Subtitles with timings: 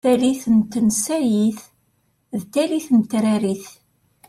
[0.05, 1.59] Tallit n tensayit
[2.39, 3.65] d tallit n tetrarit.